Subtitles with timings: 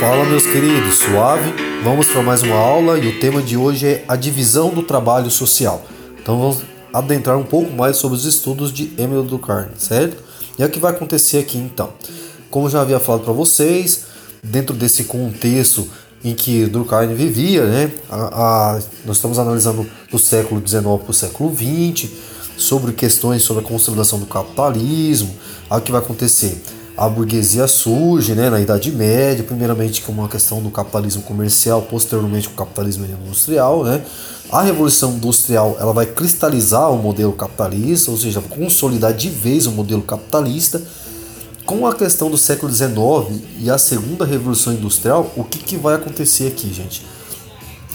[0.00, 1.54] Fala meus queridos, suave?
[1.82, 5.30] Vamos para mais uma aula e o tema de hoje é a divisão do trabalho
[5.30, 5.86] social.
[6.20, 10.22] Então vamos adentrar um pouco mais sobre os estudos de Emile Durkheim, certo?
[10.58, 11.94] E é o que vai acontecer aqui então.
[12.50, 14.02] Como já havia falado para vocês,
[14.44, 15.88] dentro desse contexto
[16.22, 17.90] em que Durkheim vivia, né?
[18.10, 22.10] A, a, nós estamos analisando do século XIX para o século XX,
[22.58, 25.34] sobre questões sobre a consolidação do capitalismo,
[25.70, 26.62] o que vai acontecer
[26.96, 32.48] a burguesia surge né, na Idade Média, primeiramente com uma questão do capitalismo comercial, posteriormente
[32.48, 33.84] com o capitalismo industrial.
[33.84, 34.02] Né?
[34.50, 39.72] A Revolução Industrial ela vai cristalizar o modelo capitalista, ou seja, consolidar de vez o
[39.72, 40.80] modelo capitalista.
[41.66, 45.96] Com a questão do século XIX e a segunda Revolução Industrial, o que, que vai
[45.96, 47.04] acontecer aqui, gente?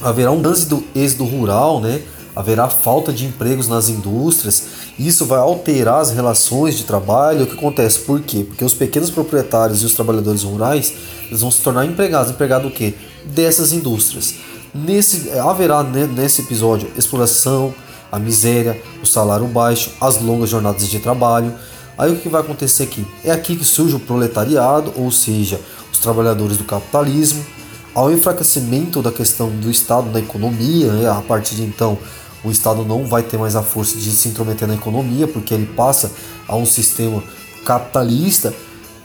[0.04, 2.02] Haverá um êxodo, êxodo rural, né?
[2.36, 4.64] Haverá falta de empregos nas indústrias,
[4.98, 7.44] isso vai alterar as relações de trabalho.
[7.44, 8.00] O que acontece?
[8.00, 8.46] Por quê?
[8.48, 10.94] Porque os pequenos proprietários e os trabalhadores rurais
[11.28, 12.32] eles vão se tornar empregados.
[12.32, 12.94] Empregado o quê?
[13.26, 14.36] Dessas indústrias.
[14.74, 17.74] Nesse, haverá né, nesse episódio exploração,
[18.12, 21.54] a miséria, o salário baixo, as longas jornadas de trabalho.
[21.98, 23.06] Aí o que vai acontecer aqui?
[23.24, 25.60] É aqui que surge o proletariado, ou seja,
[25.92, 27.46] os trabalhadores do capitalismo,
[27.94, 31.10] ao enfraquecimento da questão do Estado na economia, né?
[31.10, 31.98] a partir de então
[32.44, 35.68] o Estado não vai ter mais a força de se intrometer na economia, porque ele
[35.68, 36.12] passa
[36.48, 37.24] a um sistema
[37.66, 38.54] capitalista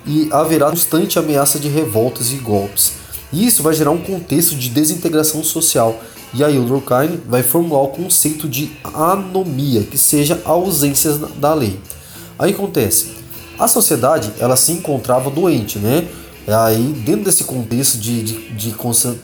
[0.07, 2.93] e haverá constante ameaça de revoltas e golpes.
[3.33, 6.01] Isso vai gerar um contexto de desintegração social.
[6.33, 11.53] E aí o Durkheim vai formular o conceito de anomia, que seja a ausência da
[11.55, 11.79] lei.
[12.39, 13.17] Aí acontece,
[13.59, 16.07] a sociedade ela se encontrava doente, né?
[16.47, 18.75] Aí, dentro desse contexto de, de, de,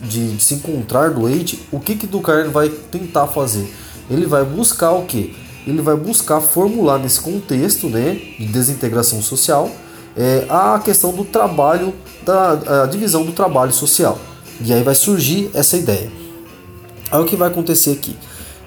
[0.09, 3.73] de, de se encontrar doente, o que, que Durkheim vai tentar fazer?
[4.13, 5.35] Ele vai buscar o que?
[5.67, 9.71] Ele vai buscar formular nesse contexto né, de desintegração social
[10.17, 14.19] é, a questão do trabalho, da divisão do trabalho social.
[14.61, 16.11] E aí vai surgir essa ideia.
[17.11, 18.17] Aí o que vai acontecer aqui?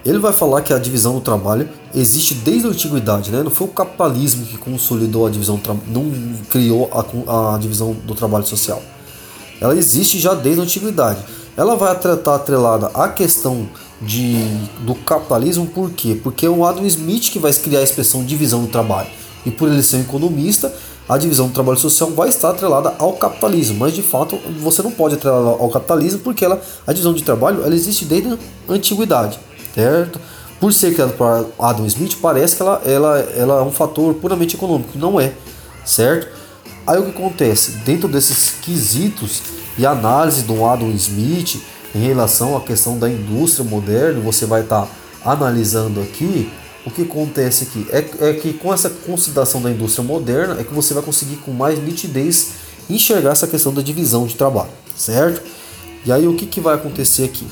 [0.05, 3.41] Ele vai falar que a divisão do trabalho existe desde a antiguidade, né?
[3.41, 6.11] Não foi o capitalismo que consolidou a divisão, não
[6.49, 6.89] criou
[7.27, 8.81] a, a divisão do trabalho social.
[9.59, 11.19] Ela existe já desde a antiguidade.
[11.57, 13.67] Ela vai estar atrelada à questão
[14.01, 14.35] de,
[14.81, 16.19] do capitalismo, por quê?
[16.21, 19.09] Porque é o Adam Smith que vai criar a expressão divisão do trabalho.
[19.45, 20.73] E por ele ser um economista,
[21.07, 24.91] a divisão do trabalho social vai estar atrelada ao capitalismo, mas de fato você não
[24.91, 29.39] pode atrelar ao capitalismo porque ela, a divisão de trabalho ela existe desde a antiguidade
[29.75, 30.19] certo?
[30.59, 34.55] Por ser criado por Adam Smith, parece que ela, ela, ela é um fator puramente
[34.55, 35.33] econômico, não é,
[35.83, 36.29] certo?
[36.87, 37.71] Aí o que acontece?
[37.83, 39.41] Dentro desses quesitos
[39.77, 41.61] e análise do Adam Smith
[41.95, 46.51] em relação à questão da indústria moderna, você vai estar tá analisando aqui,
[46.85, 50.73] o que acontece aqui é, é que com essa consideração da indústria moderna é que
[50.73, 52.51] você vai conseguir com mais nitidez
[52.89, 55.41] enxergar essa questão da divisão de trabalho, certo?
[56.05, 57.47] E aí o que, que vai acontecer aqui?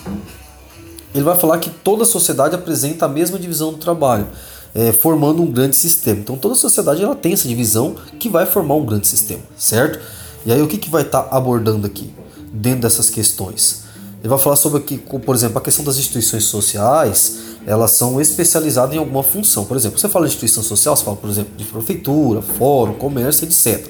[1.14, 4.28] ele vai falar que toda sociedade apresenta a mesma divisão do trabalho,
[4.74, 6.20] é, formando um grande sistema.
[6.20, 10.00] Então toda sociedade ela tem essa divisão que vai formar um grande sistema, certo?
[10.46, 12.14] E aí o que, que vai estar tá abordando aqui
[12.52, 13.83] dentro dessas questões?
[14.24, 18.96] Ele vai falar sobre que, por exemplo, a questão das instituições sociais, elas são especializadas
[18.96, 19.66] em alguma função.
[19.66, 23.46] Por exemplo, você fala de instituição social, você fala, por exemplo, de prefeitura, fórum, comércio,
[23.46, 23.86] etc.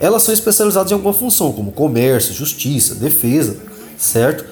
[0.00, 3.58] Elas são especializadas em alguma função, como comércio, justiça, defesa,
[3.98, 4.46] certo?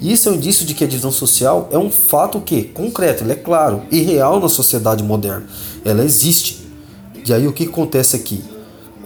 [0.00, 3.32] Isso é um indício de que a divisão social é um fato que concreto, ele
[3.32, 5.44] é claro e real na sociedade moderna.
[5.84, 6.66] Ela existe.
[7.26, 8.42] E aí o que acontece aqui?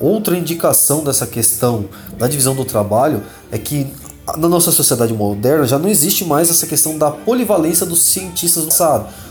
[0.01, 1.87] Outra indicação dessa questão
[2.17, 3.89] da divisão do trabalho é que
[4.37, 8.73] na nossa sociedade moderna já não existe mais essa questão da polivalência dos cientistas do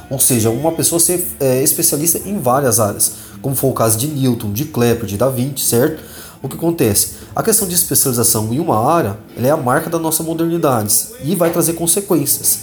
[0.09, 4.07] ou seja, uma pessoa ser é, especialista em várias áreas, como foi o caso de
[4.07, 6.03] Newton, de Kepler, de Da Vinci, certo?
[6.41, 7.13] O que acontece?
[7.35, 10.93] A questão de especialização em uma área é a marca da nossa modernidade
[11.23, 12.59] e vai trazer consequências.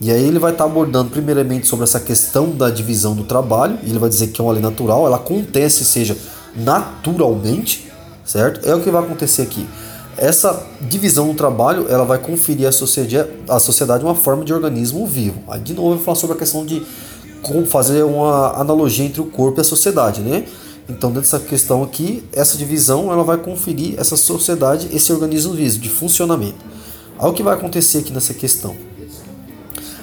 [0.00, 3.98] E aí ele vai estar abordando primeiramente sobre essa questão da divisão do trabalho, ele
[3.98, 6.16] vai dizer que é uma lei natural, ela acontece, seja
[6.56, 7.92] naturalmente,
[8.24, 8.66] certo?
[8.66, 9.68] É o que vai acontecer aqui.
[10.20, 15.06] Essa divisão do trabalho, ela vai conferir à sociedade, à sociedade uma forma de organismo
[15.06, 15.42] vivo.
[15.48, 16.86] Aí de novo eu vou falar sobre a questão de
[17.66, 20.44] fazer uma analogia entre o corpo e a sociedade, né?
[20.86, 25.78] Então, dentro dessa questão aqui, essa divisão ela vai conferir essa sociedade, esse organismo vivo
[25.78, 26.58] de funcionamento.
[27.18, 28.76] Aí o que vai acontecer aqui nessa questão?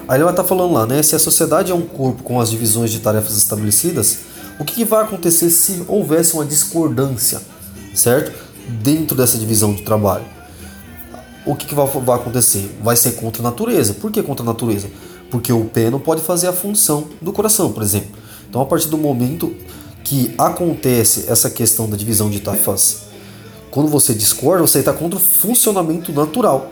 [0.08, 1.04] Aí ele vai estar falando lá, né?
[1.04, 4.20] Se a sociedade é um corpo com as divisões de tarefas estabelecidas,
[4.60, 7.40] o que, que vai acontecer se houvesse uma discordância,
[7.94, 8.47] certo?
[8.68, 10.26] Dentro dessa divisão de trabalho.
[11.46, 12.78] O que, que vai, vai acontecer?
[12.82, 13.94] Vai ser contra a natureza.
[13.94, 14.90] Por que contra a natureza?
[15.32, 18.10] Porque o pé não pode fazer a função do coração, por exemplo.
[18.50, 19.56] Então, a partir do momento
[20.04, 23.08] que acontece essa questão da divisão de tarefas,
[23.70, 26.72] Quando você discorda, você está contra o funcionamento natural.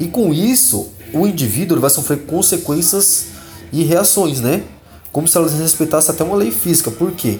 [0.00, 3.26] E com isso, o indivíduo vai sofrer consequências
[3.72, 4.64] e reações, né?
[5.12, 6.90] Como se ela desrespeitasse até uma lei física.
[6.90, 7.38] Por quê?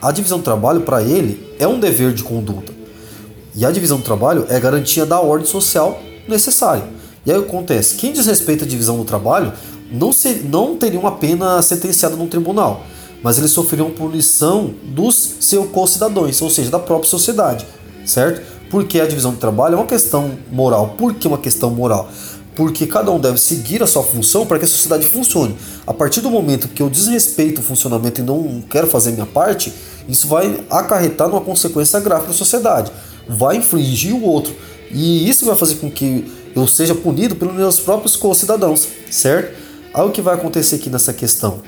[0.00, 2.72] A divisão do trabalho, para ele, é um dever de conduta.
[3.54, 6.84] E a divisão do trabalho é garantia da ordem social necessária.
[7.24, 9.52] E aí acontece, quem desrespeita a divisão do trabalho
[9.92, 12.84] não, ser, não teria uma pena sentenciada no tribunal,
[13.22, 17.66] mas eles sofreriam punição dos seus co-cidadãos, ou seja, da própria sociedade,
[18.04, 18.42] certo?
[18.70, 20.94] Porque a divisão do trabalho é uma questão moral.
[20.96, 22.08] Por que uma questão moral?
[22.56, 25.54] Porque cada um deve seguir a sua função para que a sociedade funcione.
[25.86, 29.72] A partir do momento que eu desrespeito o funcionamento e não quero fazer minha parte,
[30.08, 32.90] isso vai acarretar numa consequência grave para a sociedade.
[33.28, 34.54] Vai infligir o outro.
[34.90, 39.56] E isso vai fazer com que eu seja punido pelos meus próprios co-cidadãos, certo?
[39.94, 41.62] Aí o que vai acontecer aqui nessa questão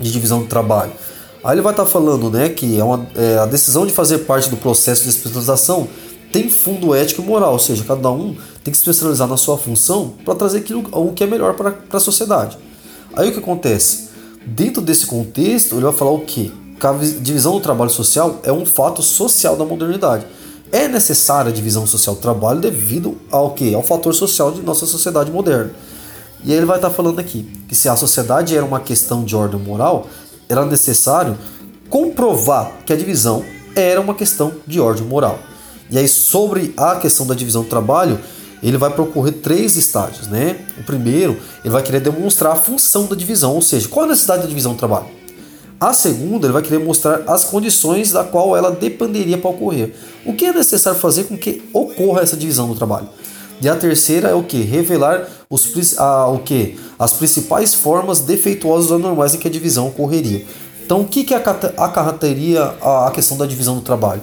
[0.00, 0.92] de divisão do trabalho?
[1.44, 4.18] Aí ele vai estar tá falando né, que é, uma, é a decisão de fazer
[4.18, 5.88] parte do processo de especialização
[6.34, 8.34] tem fundo ético e moral, ou seja, cada um
[8.64, 11.76] tem que se especializar na sua função para trazer aquilo o que é melhor para
[11.92, 12.58] a sociedade.
[13.12, 14.08] Aí o que acontece?
[14.44, 16.52] Dentro desse contexto, ele vai falar o que?
[16.80, 20.26] Que a divisão do trabalho social é um fato social da modernidade.
[20.74, 23.72] É necessária a divisão social do trabalho devido ao que?
[23.72, 25.70] Ao fator social de nossa sociedade moderna.
[26.42, 29.60] E ele vai estar falando aqui que se a sociedade era uma questão de ordem
[29.60, 30.08] moral,
[30.48, 31.38] era necessário
[31.88, 33.44] comprovar que a divisão
[33.76, 35.38] era uma questão de ordem moral.
[35.88, 38.18] E aí, sobre a questão da divisão do trabalho,
[38.60, 40.58] ele vai percorrer três estágios, né?
[40.76, 44.42] O primeiro, ele vai querer demonstrar a função da divisão, ou seja, qual a necessidade
[44.42, 45.06] da divisão do trabalho.
[45.80, 49.94] A segunda, ele vai querer mostrar as condições da qual ela dependeria para ocorrer.
[50.24, 53.08] O que é necessário fazer com que ocorra essa divisão do trabalho.
[53.60, 54.62] E a terceira é o que?
[54.62, 56.40] Revelar os, a, o
[56.98, 60.44] as principais formas defeituosas ou anormais em que a divisão ocorreria.
[60.84, 64.22] Então, o que, que acarretaria a, a questão da divisão do trabalho?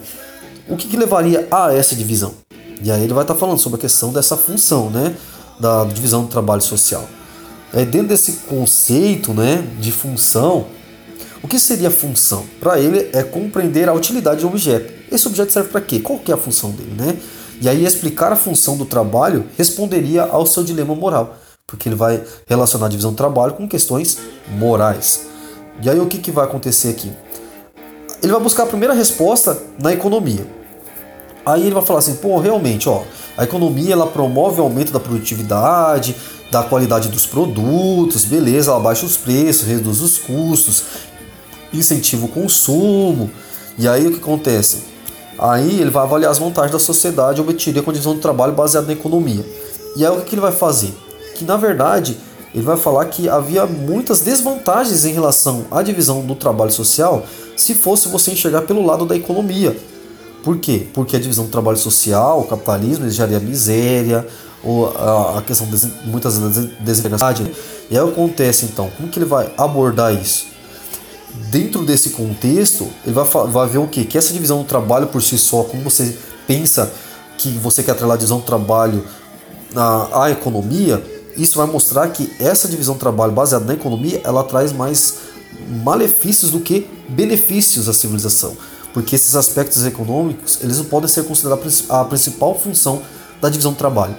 [0.69, 2.33] o que, que levaria a essa divisão?
[2.81, 5.15] E aí ele vai estar tá falando sobre a questão dessa função, né,
[5.59, 7.07] da divisão do trabalho social.
[7.74, 10.65] É, dentro desse conceito, né, de função,
[11.44, 12.46] o que seria função?
[12.60, 14.94] Para ele é compreender a utilidade do objeto.
[15.12, 16.00] Esse objeto serve para quê?
[16.00, 17.18] Qual que é a função dele, né?
[17.60, 21.36] E aí explicar a função do trabalho responderia ao seu dilema moral,
[21.68, 24.18] porque ele vai relacionar a divisão do trabalho com questões
[24.58, 25.28] morais.
[25.82, 27.12] E aí o que, que vai acontecer aqui?
[28.22, 30.46] Ele vai buscar a primeira resposta na economia.
[31.46, 33.04] Aí ele vai falar assim, pô, realmente, ó,
[33.36, 36.16] a economia ela promove o aumento da produtividade,
[36.52, 40.84] da qualidade dos produtos, beleza, ela baixa os preços, reduz os custos,
[41.73, 43.29] incentiva o consumo.
[43.77, 44.83] E aí o que acontece?
[45.38, 48.88] Aí ele vai avaliar as vantagens da sociedade obtiveria com a divisão do trabalho baseada
[48.88, 49.45] na economia.
[49.95, 50.94] E aí o que ele vai fazer?
[51.35, 52.18] Que na verdade
[52.53, 57.25] ele vai falar que havia muitas desvantagens em relação à divisão do trabalho social
[57.56, 59.77] se fosse você enxergar pelo lado da economia.
[60.44, 60.88] Por quê?
[60.94, 64.27] Porque a divisão do trabalho social, o capitalismo, geraria miséria,
[64.63, 67.51] ou a, a questão de muitas vezes desigualdade.
[67.89, 70.50] E aí acontece então, como que ele vai abordar isso?
[71.50, 74.04] Dentro desse contexto, ele vai, vai ver o quê?
[74.04, 76.16] Que essa divisão do trabalho por si só, como você
[76.48, 76.92] pensa
[77.38, 79.06] que você quer atrelar a divisão do trabalho
[79.75, 81.04] à, à economia,
[81.38, 85.16] isso vai mostrar que essa divisão do trabalho baseada na economia, ela traz mais
[85.83, 88.56] malefícios do que benefícios à civilização
[88.94, 93.01] porque esses aspectos econômicos eles não podem ser considerados a principal função
[93.39, 94.16] da divisão do trabalho.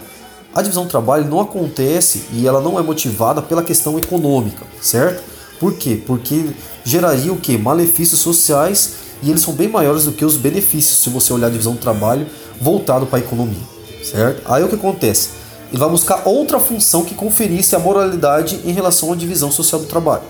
[0.53, 5.23] A divisão do trabalho não acontece e ela não é motivada pela questão econômica, certo?
[5.63, 5.97] Por quê?
[6.05, 6.49] Porque
[6.83, 7.57] geraria o que?
[7.57, 11.49] Malefícios sociais e eles são bem maiores do que os benefícios se você olhar a
[11.49, 12.27] divisão do trabalho
[12.59, 13.63] voltado para a economia,
[14.03, 14.41] certo?
[14.43, 15.29] Aí o que acontece?
[15.69, 19.87] Ele vai buscar outra função que conferisse a moralidade em relação à divisão social do
[19.87, 20.23] trabalho.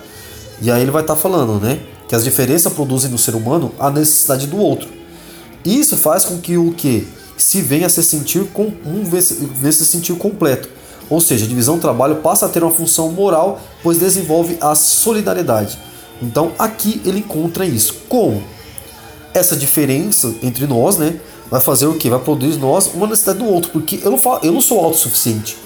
[0.62, 1.80] E aí ele vai estar tá falando, né?
[2.08, 4.88] que as diferenças produzem no ser humano a necessidade do outro.
[5.66, 9.84] Isso faz com que o que se venha a se sentir com um venha se
[9.84, 10.70] sentir completo.
[11.10, 14.76] Ou seja, a divisão do trabalho passa a ter uma função moral, pois desenvolve a
[14.76, 15.78] solidariedade.
[16.22, 17.96] Então aqui ele encontra isso.
[18.08, 18.44] Como?
[19.34, 21.20] Essa diferença entre nós, né,
[21.50, 22.10] vai fazer o que?
[22.10, 25.58] Vai produzir nós uma necessidade do outro, porque eu não falo, eu não sou autossuficiente.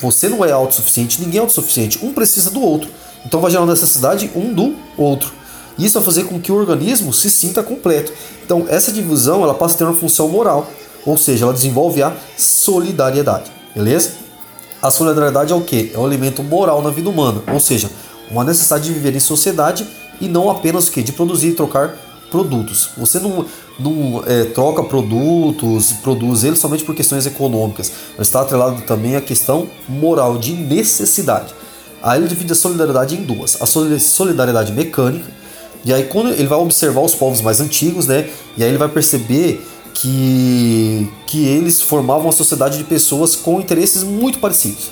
[0.00, 2.04] Você não é autossuficiente, ninguém é autossuficiente.
[2.04, 2.88] Um precisa do outro.
[3.26, 5.32] Então vai gerar necessidade um do outro.
[5.78, 8.12] Isso vai fazer com que o organismo se sinta completo.
[8.44, 10.68] Então essa divisão ela passa a ter uma função moral,
[11.04, 14.12] ou seja, ela desenvolve a solidariedade, beleza?
[14.80, 15.90] A solidariedade é o que?
[15.94, 17.90] É um elemento moral na vida humana, ou seja,
[18.30, 19.86] uma necessidade de viver em sociedade
[20.20, 21.02] e não apenas o que?
[21.02, 21.96] De produzir e trocar
[22.30, 22.90] produtos.
[22.96, 23.44] Você não,
[23.78, 27.90] não é, troca produtos, produz eles somente por questões econômicas.
[28.18, 31.54] Está atrelado também à questão moral de necessidade.
[32.02, 35.26] Aí ele divide a solidariedade em duas: a solidariedade mecânica,
[35.84, 38.28] e aí quando ele vai observar os povos mais antigos, né?
[38.56, 39.66] E aí ele vai perceber
[40.00, 44.90] que, que eles formavam uma sociedade de pessoas com interesses muito parecidos,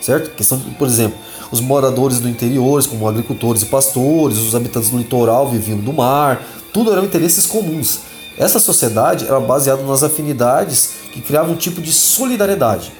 [0.00, 0.34] certo?
[0.34, 1.18] Questão, por exemplo,
[1.50, 6.44] os moradores do interior, como agricultores e pastores, os habitantes do litoral viviam do mar,
[6.72, 8.00] tudo eram interesses comuns.
[8.36, 12.92] Essa sociedade era baseada nas afinidades que criavam um tipo de solidariedade.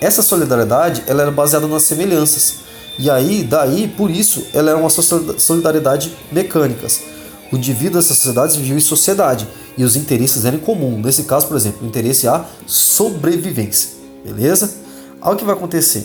[0.00, 2.64] Essa solidariedade ela era baseada nas semelhanças.
[2.98, 7.13] E aí, daí, por isso, ela era uma solidariedade mecânicas.
[7.54, 9.46] O indivíduo dessas sociedades vivia em sociedade
[9.78, 11.00] e os interesses eram em comum.
[11.00, 13.90] Nesse caso, por exemplo, o interesse a sobrevivência.
[14.24, 14.74] Beleza?
[15.22, 16.04] Olha o que vai acontecer.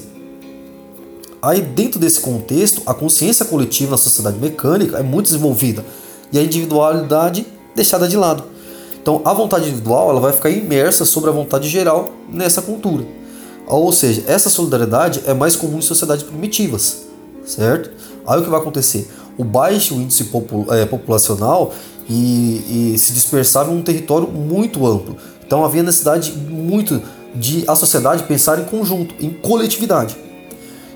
[1.41, 5.83] Aí, dentro desse contexto, a consciência coletiva na sociedade mecânica é muito desenvolvida
[6.31, 8.43] e a individualidade deixada de lado.
[9.01, 13.07] Então, a vontade individual ela vai ficar imersa sobre a vontade geral nessa cultura.
[13.65, 17.05] Ou seja, essa solidariedade é mais comum em sociedades primitivas,
[17.43, 17.89] certo?
[18.27, 19.09] Aí o que vai acontecer?
[19.39, 20.29] O baixo índice
[20.69, 21.73] é, populacional
[22.09, 25.15] e, e se dispersava em um território muito amplo.
[25.43, 27.01] Então havia necessidade muito
[27.33, 30.17] de a sociedade pensar em conjunto, em coletividade.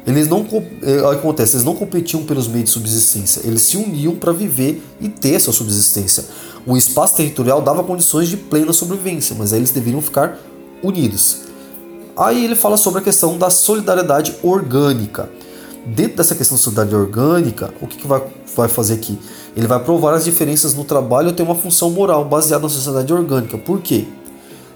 [0.05, 0.45] Eles não
[0.81, 5.07] é, acontece, eles não competiam pelos meios de subsistência, eles se uniam para viver e
[5.07, 6.25] ter sua subsistência.
[6.65, 10.37] O espaço territorial dava condições de plena sobrevivência, mas aí eles deveriam ficar
[10.83, 11.43] unidos.
[12.17, 15.29] Aí ele fala sobre a questão da solidariedade orgânica.
[15.85, 18.23] Dentro dessa questão de solidariedade orgânica, o que, que vai,
[18.55, 19.19] vai fazer aqui?
[19.55, 23.57] Ele vai provar as diferenças no trabalho ter uma função moral baseada na sociedade orgânica.
[23.57, 24.07] Por quê?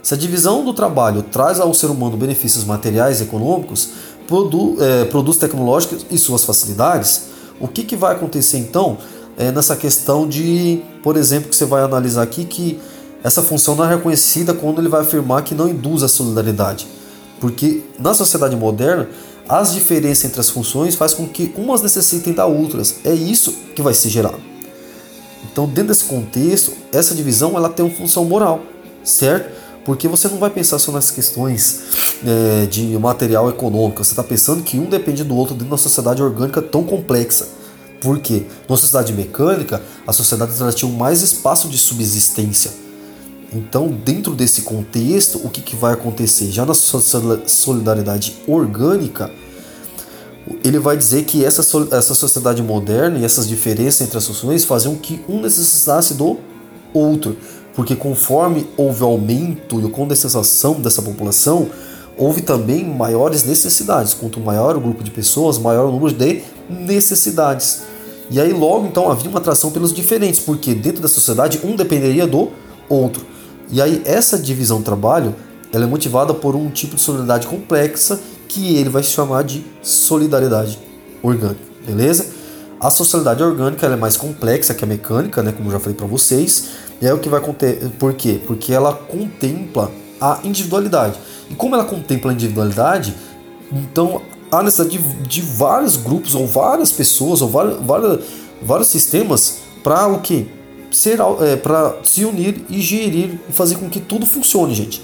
[0.04, 3.90] Se a divisão do trabalho traz ao ser humano benefícios materiais e econômicos,
[4.28, 8.98] produ é, produz tecnológicos e suas facilidades, o que, que vai acontecer então
[9.38, 12.80] é, nessa questão de, por exemplo, que você vai analisar aqui que
[13.24, 16.88] essa função não é reconhecida quando ele vai afirmar que não induz a solidariedade.
[17.40, 19.08] Porque na sociedade moderna,
[19.50, 22.96] as diferenças entre as funções faz com que umas necessitem da outras.
[23.04, 24.34] É isso que vai se gerar.
[25.52, 28.62] Então, dentro desse contexto, essa divisão ela tem uma função moral,
[29.04, 29.56] certo?
[29.86, 31.82] Porque você não vai pensar só nas questões
[32.26, 35.78] é, de material econômico, você está pensando que um depende do outro dentro de uma
[35.78, 37.48] sociedade orgânica tão complexa.
[38.02, 38.44] Por quê?
[38.68, 42.87] Numa sociedade mecânica, as sociedades tinham mais espaço de subsistência.
[43.54, 46.52] Então, dentro desse contexto, o que, que vai acontecer?
[46.52, 49.32] Já na solidariedade orgânica,
[50.64, 51.62] ele vai dizer que essa,
[51.92, 56.38] essa sociedade moderna e essas diferenças entre as funções faziam que um necessitasse do
[56.94, 57.38] outro
[57.78, 61.70] porque conforme houve aumento e condensação dessa população,
[62.18, 64.16] houve também maiores necessidades.
[64.16, 67.84] Quanto maior o grupo de pessoas, maior o número de necessidades.
[68.32, 72.26] E aí logo então havia uma atração pelos diferentes, porque dentro da sociedade um dependeria
[72.26, 72.50] do
[72.90, 73.24] outro.
[73.70, 75.36] E aí essa divisão trabalho,
[75.72, 80.80] ela é motivada por um tipo de solidariedade complexa que ele vai chamar de solidariedade
[81.22, 82.28] orgânica, beleza?
[82.80, 86.70] A socialidade orgânica é mais complexa que a mecânica, né, como já falei para vocês,
[87.02, 87.90] e aí o que vai acontecer?
[88.00, 88.40] Por quê?
[88.46, 91.20] Porque ela contempla a individualidade.
[91.50, 93.16] E como ela contempla a individualidade,
[93.72, 94.22] então
[94.52, 98.24] há necessidade de, de vários grupos ou várias pessoas ou vários, vários,
[98.62, 100.48] vários sistemas para o que?
[100.92, 105.02] Ser é, para se unir e gerir e fazer com que tudo funcione, gente.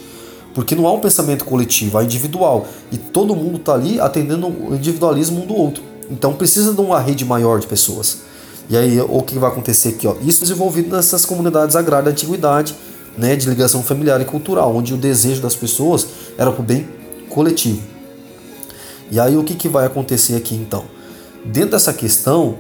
[0.54, 2.68] Porque não há um pensamento coletivo, há individual.
[2.92, 5.84] E todo mundo está ali atendendo o individualismo um do outro.
[6.10, 8.20] Então precisa de uma rede maior de pessoas.
[8.70, 10.08] E aí o que vai acontecer aqui?
[10.08, 10.16] Ó?
[10.26, 12.76] Isso desenvolvido nessas comunidades agrárias da antiguidade,
[13.18, 16.88] né, de ligação familiar e cultural, onde o desejo das pessoas era para o bem
[17.30, 17.82] coletivo.
[19.12, 20.86] E aí o que, que vai acontecer aqui então?
[21.46, 22.58] Dentro dessa questão,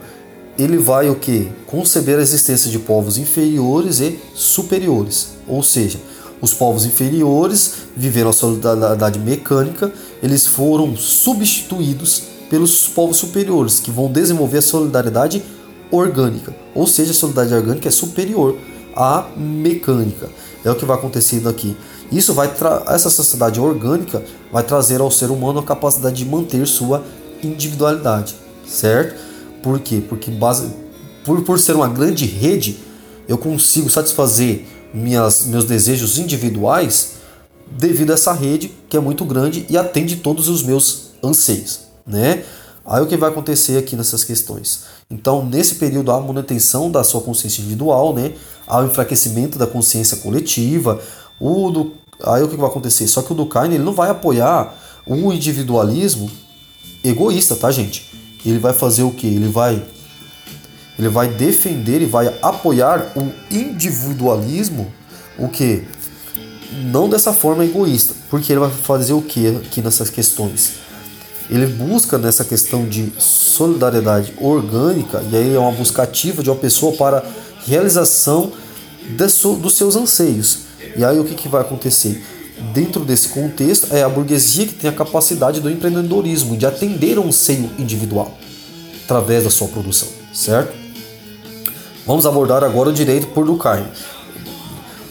[0.58, 1.52] ele vai o que?
[1.66, 5.30] Conceber a existência de povos inferiores e superiores.
[5.48, 6.00] Ou seja,
[6.42, 9.92] os povos inferiores viveram a solidariedade mecânica,
[10.22, 15.44] eles foram substituídos pelos povos superiores, que vão desenvolver a solidariedade
[15.90, 18.58] orgânica, ou seja, a solidariedade orgânica é superior
[18.96, 20.30] à mecânica.
[20.64, 21.76] É o que vai acontecendo aqui.
[22.12, 22.52] Isso vai
[22.88, 27.04] essa sociedade orgânica vai trazer ao ser humano a capacidade de manter sua
[27.44, 28.36] individualidade,
[28.68, 29.33] certo?
[29.64, 30.04] Por quê?
[30.08, 30.72] Porque base,
[31.26, 32.78] por, por ser uma grande rede,
[33.28, 37.14] eu consigo satisfazer minhas, meus desejos individuais
[37.72, 42.44] devido a essa rede que é muito grande e atende todos os meus anseios, né?
[42.86, 44.84] Aí o que vai acontecer aqui nessas questões?
[45.10, 48.34] Então, nesse período, há manutenção da sua consciência individual, né?
[48.68, 51.02] há o enfraquecimento da consciência coletiva.
[51.40, 51.94] O do...
[52.24, 53.08] Aí o que vai acontecer?
[53.08, 56.30] Só que o Durkheim ele não vai apoiar o individualismo
[57.04, 58.10] egoísta, tá, gente?
[58.46, 59.28] Ele vai fazer o que?
[59.28, 59.82] Ele vai
[60.98, 64.94] ele vai defender e vai apoiar o individualismo,
[65.40, 65.84] o que?
[66.92, 70.84] Não dessa forma egoísta, porque ele vai fazer o que aqui nessas questões?
[71.50, 76.56] ele busca nessa questão de solidariedade orgânica, e aí é uma busca ativa de uma
[76.56, 77.24] pessoa para
[77.66, 78.52] realização
[79.18, 80.60] dos seus anseios.
[80.96, 82.24] E aí o que, que vai acontecer?
[82.72, 87.22] Dentro desse contexto, é a burguesia que tem a capacidade do empreendedorismo, de atender a
[87.22, 88.38] um seio individual
[89.04, 90.74] através da sua produção, certo?
[92.06, 93.86] Vamos abordar agora o direito por Durkheim.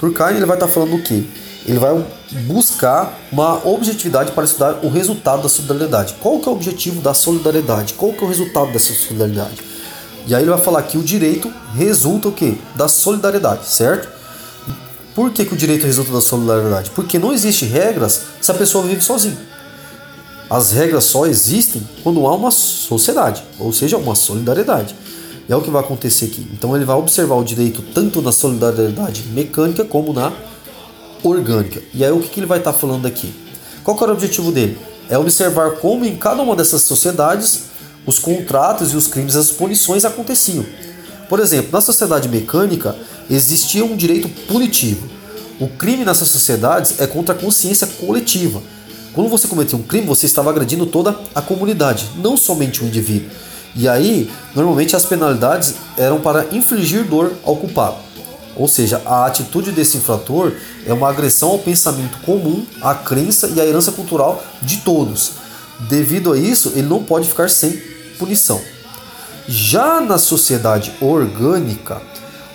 [0.00, 1.25] Durkheim ele vai estar falando o quê?
[1.66, 2.04] Ele vai
[2.47, 6.14] buscar uma objetividade para estudar o resultado da solidariedade.
[6.21, 7.94] Qual que é o objetivo da solidariedade?
[7.94, 9.62] Qual que é o resultado dessa solidariedade?
[10.26, 12.56] E aí ele vai falar que o direito resulta o quê?
[12.75, 14.22] Da solidariedade, certo?
[15.14, 16.90] Por que, que o direito resulta da solidariedade?
[16.90, 19.37] Porque não existe regras se a pessoa vive sozinha.
[20.49, 24.95] As regras só existem quando há uma sociedade, ou seja, uma solidariedade.
[25.49, 26.47] E é o que vai acontecer aqui.
[26.52, 30.33] Então ele vai observar o direito tanto na solidariedade mecânica como na
[31.23, 31.83] orgânica.
[31.92, 33.35] E aí o que, que ele vai estar tá falando aqui?
[33.85, 34.78] Qual era o objetivo dele?
[35.09, 37.64] É observar como em cada uma dessas sociedades
[38.07, 40.64] os contratos e os crimes as punições aconteciam.
[41.33, 42.95] Por exemplo, na sociedade mecânica
[43.31, 45.09] existia um direito punitivo.
[45.59, 48.62] O crime nessas sociedades é contra a consciência coletiva.
[49.15, 53.31] Quando você cometia um crime, você estava agredindo toda a comunidade, não somente o indivíduo.
[53.75, 57.97] E aí, normalmente as penalidades eram para infligir dor ao culpado.
[58.55, 60.53] Ou seja, a atitude desse infrator
[60.85, 65.31] é uma agressão ao pensamento comum, à crença e à herança cultural de todos.
[65.89, 67.81] Devido a isso, ele não pode ficar sem
[68.19, 68.61] punição.
[69.49, 72.00] Já na sociedade orgânica,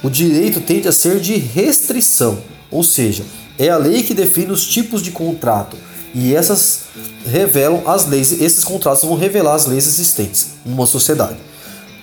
[0.04, 2.40] o direito tende a ser de restrição,
[2.72, 3.26] ou seja,
[3.58, 5.76] é a lei que define os tipos de contrato
[6.14, 6.82] e essas
[7.26, 11.38] revelam as leis, esses contratos vão revelar as leis existentes em uma sociedade.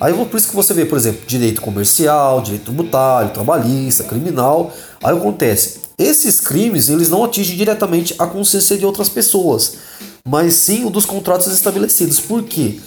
[0.01, 4.73] Aí por isso que você vê, por exemplo, direito comercial, direito tributário, trabalhista, criminal.
[5.03, 9.77] Aí acontece, esses crimes eles não atingem diretamente a consciência de outras pessoas,
[10.25, 12.21] mas sim o dos contratos estabelecidos.
[12.21, 12.81] Por quê?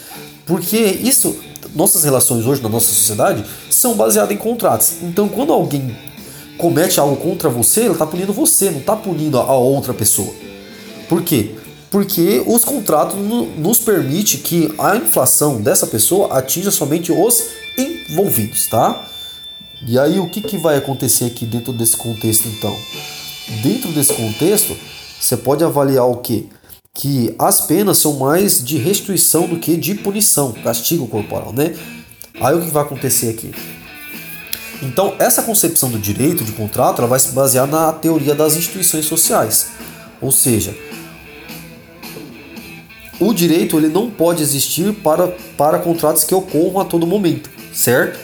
[0.46, 1.36] Porque isso,
[1.76, 4.94] nossas relações hoje na nossa sociedade são baseadas em contratos.
[5.02, 5.96] Então quando alguém
[6.58, 10.34] comete algo contra você, ele está punindo você, não está punindo a outra pessoa.
[11.08, 11.56] Por quê?
[11.90, 13.18] porque os contratos
[13.58, 17.44] nos permite que a inflação dessa pessoa atinja somente os
[17.78, 19.08] envolvidos, tá?
[19.86, 22.76] E aí o que, que vai acontecer aqui dentro desse contexto então?
[23.64, 24.76] Dentro desse contexto,
[25.20, 26.50] você pode avaliar o que?
[26.98, 31.76] Que as penas são mais de restituição do que de punição, castigo corporal, né?
[32.42, 33.52] Aí o que vai acontecer aqui?
[34.82, 39.06] Então, essa concepção do direito de contrato ela vai se basear na teoria das instituições
[39.06, 39.68] sociais.
[40.20, 40.76] Ou seja,
[43.20, 48.20] o direito ele não pode existir para, para contratos que ocorram a todo momento, certo?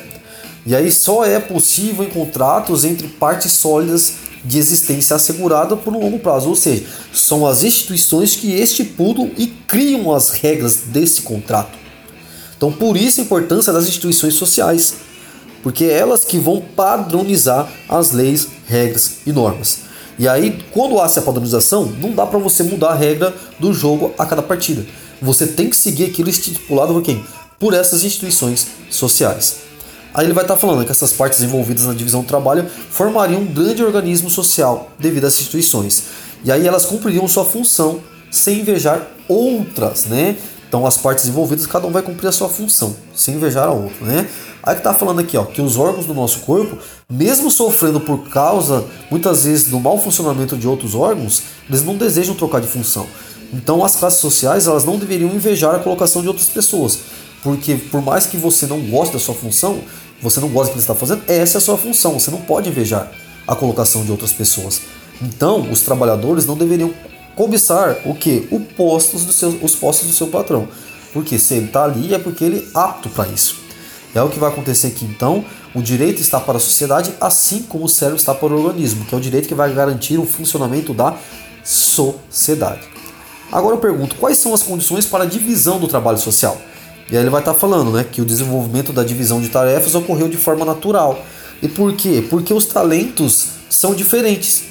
[0.66, 6.00] E aí só é possível em contratos entre partes sólidas de existência assegurada por um
[6.00, 11.78] longo prazo, ou seja, são as instituições que estipulam e criam as regras desse contrato.
[12.58, 14.96] Então, por isso a importância das instituições sociais,
[15.62, 19.80] porque é elas que vão padronizar as leis, regras e normas.
[20.20, 24.14] E aí, quando há essa padronização, não dá para você mudar a regra do jogo
[24.18, 24.86] a cada partida.
[25.22, 27.24] Você tem que seguir aquilo estipulado por quem?
[27.60, 29.58] Por essas instituições sociais.
[30.14, 33.42] Aí ele vai estar tá falando que essas partes envolvidas na divisão do trabalho formariam
[33.42, 36.04] um grande organismo social devido às instituições.
[36.44, 38.00] E aí elas cumpririam sua função
[38.30, 40.38] sem invejar outras, né?
[40.68, 44.06] Então as partes envolvidas, cada um vai cumprir a sua função, sem invejar a outra,
[44.06, 44.28] né?
[44.64, 46.78] Aí que tá falando aqui, ó, que os órgãos do nosso corpo,
[47.10, 52.34] mesmo sofrendo por causa, muitas vezes, do mau funcionamento de outros órgãos, eles não desejam
[52.34, 53.06] trocar de função.
[53.54, 57.00] Então as classes sociais, elas não deveriam invejar a colocação de outras pessoas,
[57.44, 59.80] porque por mais que você não goste da sua função,
[60.24, 62.42] você não gosta do que você está fazendo, essa é a sua função, você não
[62.42, 63.12] pode invejar
[63.46, 64.82] a colocação de outras pessoas.
[65.22, 66.94] Então, os trabalhadores não deveriam
[67.36, 68.48] cobiçar o que?
[68.50, 70.68] O postos do seu, os postos do seu patrão.
[71.12, 73.58] Porque se ele está ali é porque ele é apto para isso.
[74.16, 75.44] É o que vai acontecer aqui então.
[75.74, 79.14] O direito está para a sociedade, assim como o cérebro está para o organismo, que
[79.14, 81.16] é o direito que vai garantir o funcionamento da
[81.64, 82.82] sociedade.
[83.52, 86.60] Agora eu pergunto, quais são as condições para a divisão do trabalho social?
[87.12, 90.28] E aí ele vai estar falando né, que o desenvolvimento da divisão de tarefas ocorreu
[90.28, 91.24] de forma natural.
[91.62, 92.24] E por quê?
[92.30, 94.64] Porque os talentos são diferentes.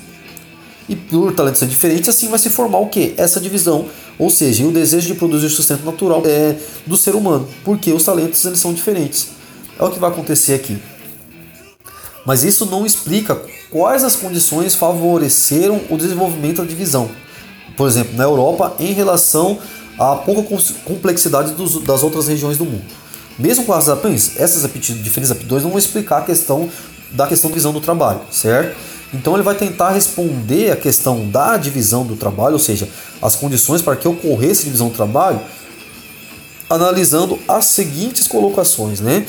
[0.89, 3.15] E por talento ser diferente, assim vai se formar o que?
[3.17, 3.87] Essa divisão,
[4.19, 8.45] ou seja, o desejo de produzir sustento natural é do ser humano, porque os talentos
[8.45, 9.29] eles são diferentes.
[9.79, 10.79] É o que vai acontecer aqui.
[12.27, 13.41] Mas isso não explica
[13.71, 17.11] quais as condições favoreceram o desenvolvimento da divisão.
[17.77, 19.59] Por exemplo, na Europa, em relação
[20.03, 20.43] à pouca
[20.85, 22.85] complexidade dos, das outras regiões do mundo.
[23.39, 26.69] Mesmo com as aptidões, essas aptidões, diferentes aptidões não vão explicar a questão
[27.11, 28.77] da questão da visão do trabalho, certo?
[29.13, 32.89] Então ele vai tentar responder a questão da divisão do trabalho, ou seja,
[33.21, 35.41] as condições para que ocorresse divisão do trabalho,
[36.69, 39.27] analisando as seguintes colocações, né?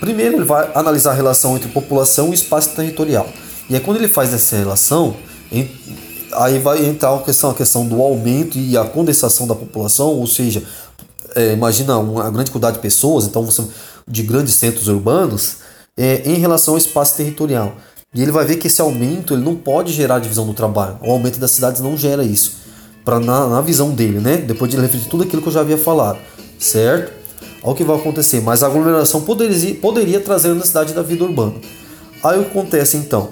[0.00, 3.28] Primeiro ele vai analisar a relação entre população e espaço territorial.
[3.68, 5.16] E aí quando ele faz essa relação,
[6.34, 10.26] Aí vai entrar a questão, a questão do aumento e a condensação da população, ou
[10.26, 10.62] seja,
[11.34, 13.46] é, imagina uma grande quantidade de pessoas, então
[14.06, 15.56] de grandes centros urbanos,
[15.96, 17.74] é, em relação ao espaço territorial.
[18.14, 20.98] E ele vai ver que esse aumento ele não pode gerar divisão do trabalho.
[21.02, 22.60] O aumento das cidades não gera isso.
[23.04, 24.36] Pra, na, na visão dele, né?
[24.36, 26.18] Depois de refletir tudo aquilo que eu já havia falado,
[26.58, 27.12] certo?
[27.62, 28.40] Olha o que vai acontecer.
[28.40, 31.54] Mas a aglomeração poderia, poderia trazer a necessidade da vida urbana.
[32.22, 33.30] Aí o que acontece então?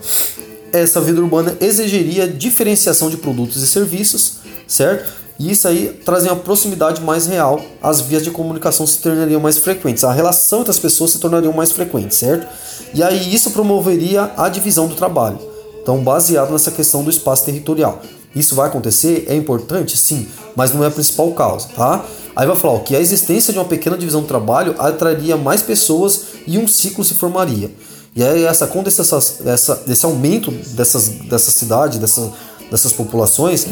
[0.72, 4.36] Essa vida urbana exigiria diferenciação de produtos e serviços,
[4.68, 5.20] certo?
[5.38, 9.56] E isso aí trazia uma proximidade mais real, as vias de comunicação se tornariam mais
[9.56, 12.46] frequentes, a relação entre as pessoas se tornaria mais frequente, certo?
[12.92, 15.38] E aí isso promoveria a divisão do trabalho.
[15.82, 18.02] Então, baseado nessa questão do espaço territorial.
[18.36, 19.24] Isso vai acontecer?
[19.28, 19.96] É importante?
[19.96, 22.04] Sim, mas não é a principal causa, tá?
[22.36, 25.62] Aí vai falar ó, que a existência de uma pequena divisão do trabalho atrairia mais
[25.62, 27.70] pessoas e um ciclo se formaria.
[28.14, 32.32] E aí essa com essa, desse aumento dessas, dessa cidade, dessa,
[32.70, 33.66] dessas populações,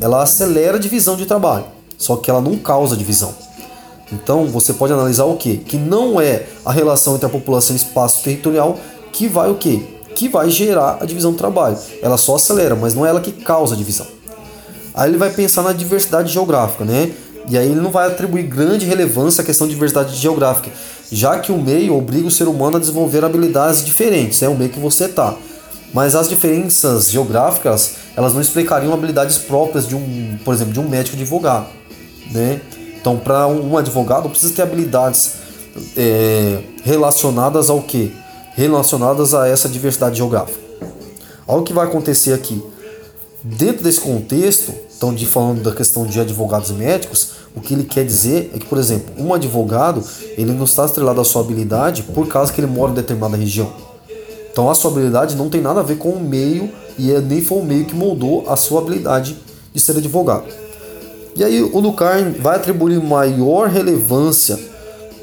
[0.00, 1.64] ela acelera a divisão de trabalho,
[1.98, 3.34] só que ela não causa divisão.
[4.12, 5.58] Então você pode analisar o que?
[5.58, 8.78] Que não é a relação entre a população e espaço territorial
[9.12, 9.78] que vai o que?
[10.14, 11.78] Que vai gerar a divisão do trabalho.
[12.02, 14.06] Ela só acelera, mas não é ela que causa a divisão.
[14.94, 17.12] Aí ele vai pensar na diversidade geográfica, né?
[17.48, 20.70] E aí ele não vai atribuir grande relevância à questão de diversidade geográfica,
[21.10, 24.54] já que o meio obriga o ser humano a desenvolver habilidades diferentes, é né?
[24.54, 25.34] o meio que você está.
[25.92, 30.88] Mas as diferenças geográficas, elas não explicariam habilidades próprias de um, por exemplo, de um
[30.88, 31.66] médico advogado,
[32.30, 32.60] né?
[33.00, 35.32] Então, para um advogado, precisa ter habilidades
[35.96, 38.14] é, relacionadas ao que?
[38.54, 40.58] Relacionadas a essa diversidade geográfica.
[41.48, 42.62] Olha o que vai acontecer aqui.
[43.42, 47.84] Dentro desse contexto, então, de falando da questão de advogados e médicos, o que ele
[47.84, 50.04] quer dizer é que, por exemplo, um advogado
[50.36, 53.72] ele não está estrelado à sua habilidade por causa que ele mora em determinada região.
[54.52, 57.40] Então a sua habilidade não tem nada a ver com o meio e é, nem
[57.40, 59.38] foi o meio que moldou a sua habilidade
[59.72, 60.44] de ser advogado.
[61.34, 64.58] E aí o Lucarne vai atribuir maior relevância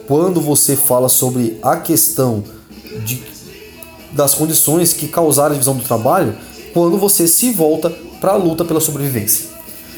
[0.07, 2.43] quando você fala sobre a questão
[3.05, 3.21] de,
[4.13, 6.35] das condições que causaram a divisão do trabalho,
[6.73, 9.45] quando você se volta para a luta pela sobrevivência.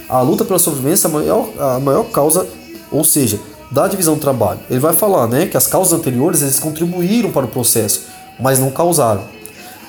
[0.07, 2.47] A luta pela sobrevivência é a maior, a maior causa,
[2.91, 3.39] ou seja,
[3.71, 4.59] da divisão do trabalho.
[4.69, 8.07] Ele vai falar né, que as causas anteriores eles contribuíram para o processo,
[8.39, 9.23] mas não causaram.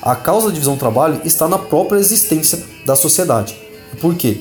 [0.01, 3.55] A causa da divisão do trabalho está na própria existência da sociedade.
[3.99, 4.39] Por quê?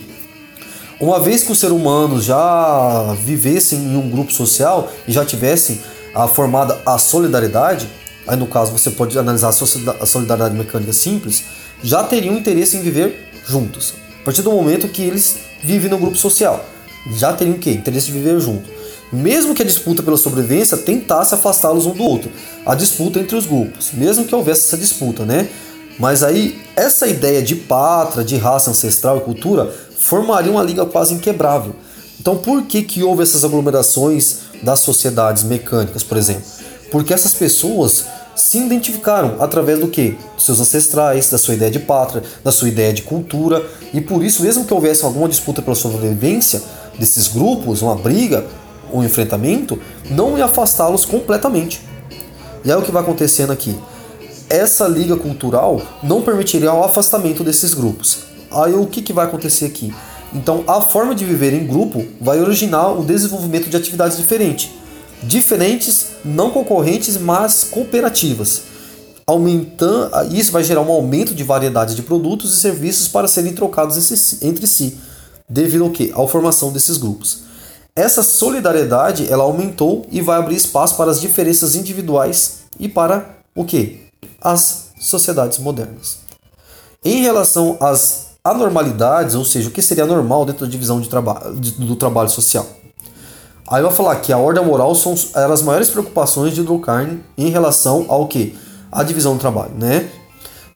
[1.00, 5.80] Uma vez que os seres humanos já vivessem em um grupo social e já tivessem
[6.14, 7.88] a formada a solidariedade,
[8.26, 11.44] aí no caso você pode analisar a solidariedade mecânica simples,
[11.82, 13.94] já teriam interesse em viver juntos.
[14.20, 16.64] A partir do momento que eles vivem no grupo social,
[17.14, 17.70] já teriam o quê?
[17.72, 18.80] Interesse de viver junto
[19.12, 22.30] mesmo que a disputa pela sobrevivência tentasse afastá-los um do outro,
[22.64, 25.48] a disputa entre os grupos, mesmo que houvesse essa disputa, né?
[25.98, 31.12] Mas aí essa ideia de pátria, de raça ancestral e cultura formaria uma liga quase
[31.12, 31.74] inquebrável.
[32.18, 36.44] Então por que que houve essas aglomerações das sociedades mecânicas, por exemplo?
[36.90, 38.06] Porque essas pessoas
[38.40, 40.16] se identificaram através do que?
[40.34, 44.24] Dos seus ancestrais, da sua ideia de pátria, da sua ideia de cultura, e por
[44.24, 46.62] isso, mesmo que houvesse alguma disputa pela sobrevivência
[46.98, 48.46] desses grupos, uma briga,
[48.92, 49.78] o enfrentamento,
[50.10, 51.80] não ia afastá-los completamente.
[52.64, 53.78] E aí o que vai acontecendo aqui?
[54.48, 58.24] Essa liga cultural não permitiria o afastamento desses grupos.
[58.50, 59.94] Aí o que, que vai acontecer aqui?
[60.32, 64.70] Então a forma de viver em grupo vai originar o desenvolvimento de atividades diferentes.
[65.22, 68.62] Diferentes, não concorrentes, mas cooperativas.
[69.26, 73.96] Aumentando, isso vai gerar um aumento de variedade de produtos e serviços para serem trocados
[74.42, 74.98] entre si,
[75.48, 76.10] devido ao que?
[76.12, 77.42] À formação desses grupos.
[77.94, 83.64] Essa solidariedade ela aumentou e vai abrir espaço para as diferenças individuais e para o
[83.64, 84.06] que?
[84.40, 86.18] As sociedades modernas.
[87.04, 91.52] Em relação às anormalidades, ou seja, o que seria normal dentro da divisão de traba
[91.52, 92.66] do trabalho social.
[93.70, 97.50] Aí vai falar que a ordem moral são eram as maiores preocupações de Durkheim em
[97.50, 98.56] relação ao que?
[98.90, 100.08] A divisão do trabalho, né?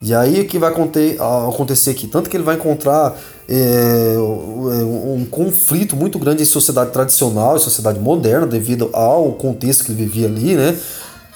[0.00, 2.06] E aí o que vai acontecer aqui?
[2.06, 3.16] Tanto que ele vai encontrar
[3.48, 9.90] é, um conflito muito grande em sociedade tradicional e sociedade moderna devido ao contexto que
[9.90, 10.78] ele vivia ali, né?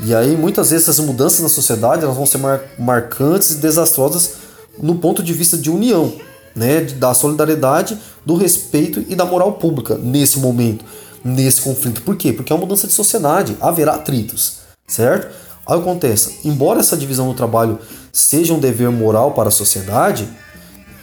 [0.01, 4.35] E aí muitas vezes essas mudanças na sociedade elas vão ser mar marcantes e desastrosas
[4.81, 6.13] no ponto de vista de união,
[6.55, 6.83] né?
[6.83, 10.85] Da solidariedade, do respeito e da moral pública nesse momento,
[11.25, 12.03] nesse conflito.
[12.03, 12.33] Por quê?
[12.33, 15.35] Porque é uma mudança de sociedade, haverá atritos, certo?
[15.67, 17.79] Aí acontece, embora essa divisão do trabalho
[18.13, 20.29] seja um dever moral para a sociedade,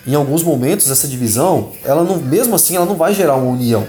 [0.07, 3.85] em alguns momentos essa divisão, ela não, mesmo assim, ela não vai gerar uma união,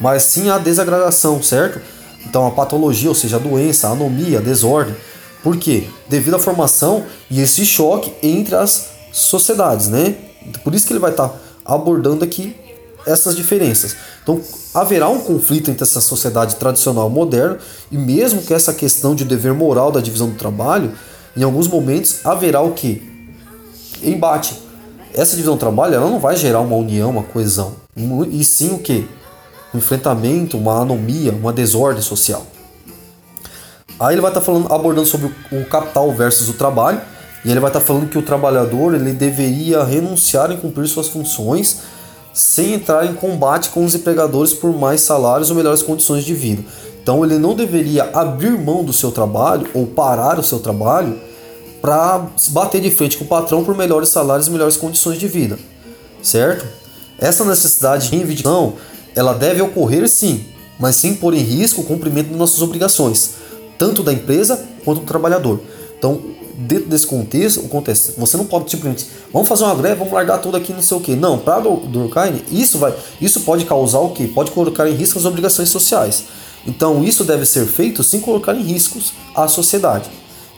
[0.00, 1.80] mas sim a desagradação, certo?
[2.26, 4.94] Então a patologia, ou seja, a doença, a anomia, a desordem.
[5.42, 5.88] Por quê?
[6.08, 10.16] Devido à formação e esse choque entre as sociedades, né?
[10.62, 12.56] Por isso que ele vai estar tá abordando aqui
[13.06, 13.96] essas diferenças.
[14.22, 14.40] Então,
[14.74, 17.58] haverá um conflito entre essa sociedade tradicional e moderna,
[17.90, 20.92] e mesmo que essa questão de dever moral da divisão do trabalho,
[21.36, 23.02] em alguns momentos haverá o que?
[24.02, 24.60] Embate.
[25.12, 27.74] Essa divisão do trabalho ela não vai gerar uma união, uma coesão,
[28.30, 29.08] e sim o que?
[29.74, 32.46] Um enfrentamento, uma anomia, uma desordem social.
[33.98, 37.00] Aí ele vai estar tá falando, abordando sobre o capital versus o trabalho,
[37.44, 41.08] e ele vai estar tá falando que o trabalhador ele deveria renunciar em cumprir suas
[41.08, 41.80] funções
[42.32, 46.62] sem entrar em combate com os empregadores por mais salários ou melhores condições de vida.
[47.02, 51.18] Então ele não deveria abrir mão do seu trabalho ou parar o seu trabalho
[51.80, 55.58] para bater de frente com o patrão por melhores salários e melhores condições de vida,
[56.22, 56.66] certo?
[57.18, 58.74] Essa necessidade de reivindicação,
[59.14, 60.44] ela deve ocorrer sim,
[60.78, 63.34] mas sem pôr em risco o cumprimento de nossas obrigações,
[63.78, 65.60] tanto da empresa quanto do trabalhador.
[66.00, 66.18] Então,
[66.54, 70.38] dentro desse contexto, o contexto, você não pode simplesmente, vamos fazer uma greve, vamos largar
[70.38, 71.14] tudo aqui, não sei o que.
[71.14, 74.26] Não, para Durkheim, isso vai, isso pode causar o que?
[74.26, 76.24] Pode colocar em risco as obrigações sociais.
[76.66, 80.08] Então, isso deve ser feito sem colocar em riscos a sociedade.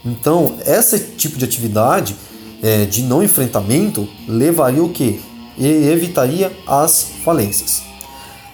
[0.05, 2.15] Então, esse tipo de atividade
[2.63, 5.21] é, de não enfrentamento levaria o que?
[5.59, 7.83] E evitaria as falências.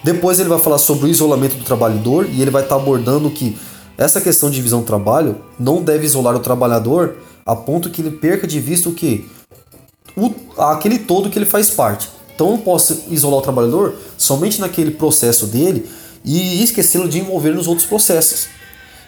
[0.03, 3.59] Depois ele vai falar sobre o isolamento do trabalhador e ele vai estar abordando que
[3.99, 8.13] essa questão de divisão do trabalho não deve isolar o trabalhador a ponto que ele
[8.13, 9.29] perca de vista o que?
[10.17, 10.33] O,
[10.63, 12.09] aquele todo que ele faz parte.
[12.33, 15.91] Então não posso isolar o trabalhador somente naquele processo dele
[16.25, 18.47] e esquecê-lo de envolver nos outros processos.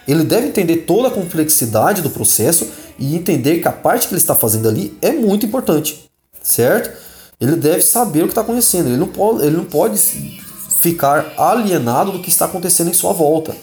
[0.05, 2.67] Ele deve entender toda a complexidade do processo
[2.99, 6.11] e entender que a parte que ele está fazendo ali é muito importante,
[6.43, 6.91] certo?
[7.39, 9.97] Ele deve saber o que está acontecendo, ele não pode, ele não pode
[10.81, 13.55] ficar alienado do que está acontecendo em sua volta.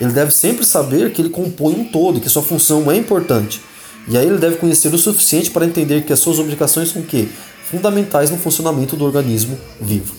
[0.00, 3.62] Ele deve sempre saber que ele compõe um todo, que sua função é importante.
[4.08, 7.28] E aí ele deve conhecer o suficiente para entender que as suas obrigações são que
[7.70, 10.14] fundamentais no funcionamento do organismo vivo.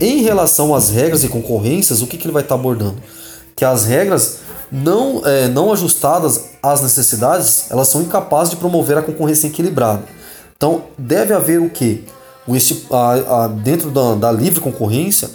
[0.00, 2.96] Em relação às regras e concorrências, o que, que ele vai estar abordando?
[3.56, 9.02] Que as regras não, é, não ajustadas às necessidades, elas são incapazes de promover a
[9.02, 10.04] concorrência equilibrada.
[10.56, 12.04] Então deve haver o que?
[12.46, 12.54] O
[13.62, 15.30] dentro da, da livre concorrência,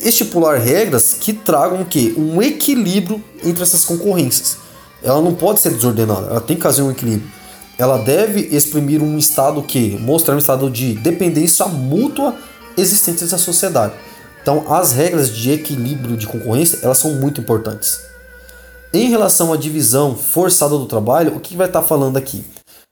[0.00, 2.14] estipular regras que tragam o?
[2.16, 4.66] Um equilíbrio entre essas concorrências
[5.02, 7.30] ela não pode ser desordenada, ela tem que fazer um equilíbrio.
[7.78, 12.34] Ela deve exprimir um estado que mostrar um estado de dependência mútua
[12.76, 13.94] existente nessa sociedade.
[14.42, 18.00] Então, as regras de equilíbrio de concorrência, elas são muito importantes.
[18.92, 22.44] Em relação à divisão forçada do trabalho, o que vai estar falando aqui?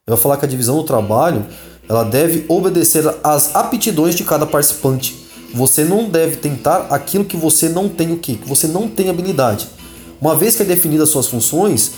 [0.06, 1.46] Eu vou falar que a divisão do trabalho,
[1.88, 5.23] ela deve obedecer às aptidões de cada participante.
[5.54, 9.08] Você não deve tentar aquilo que você não tem o que, que você não tem
[9.08, 9.68] habilidade.
[10.20, 11.92] Uma vez que é definida suas funções,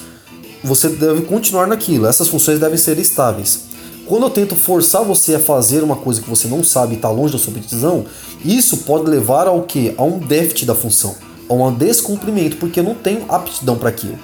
[0.62, 2.06] você deve continuar naquilo.
[2.06, 3.62] Essas funções devem ser estáveis.
[4.04, 7.10] Quando eu tento forçar você a fazer uma coisa que você não sabe e está
[7.10, 8.04] longe da sua precisão,
[8.44, 9.94] isso pode levar ao que?
[9.96, 11.16] A um déficit da função,
[11.48, 14.18] a um descumprimento, porque eu não tenho aptidão para aquilo.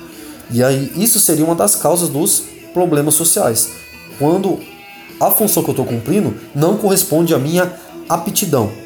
[0.51, 3.71] E aí isso seria uma das causas dos problemas sociais.
[4.19, 4.61] Quando
[5.19, 7.73] a função que eu estou cumprindo não corresponde à minha
[8.09, 8.82] aptidão.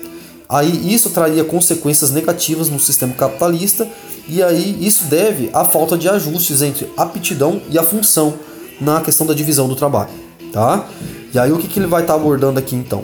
[0.48, 3.88] Aí isso traria consequências negativas no sistema capitalista
[4.28, 8.34] e aí isso deve à falta de ajustes entre aptidão e a função
[8.80, 10.10] na questão da divisão do trabalho,
[10.52, 10.86] tá?
[11.34, 13.02] E aí o que, que ele vai estar tá abordando aqui então?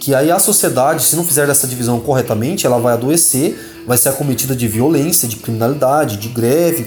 [0.00, 4.08] Que aí a sociedade, se não fizer essa divisão corretamente, ela vai adoecer, vai ser
[4.08, 6.86] acometida de violência, de criminalidade, de greve,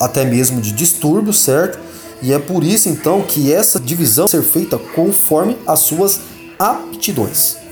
[0.00, 1.78] até mesmo de distúrbio, certo?
[2.22, 6.20] E é por isso então que essa divisão ser feita conforme as suas
[6.58, 7.65] aptidões.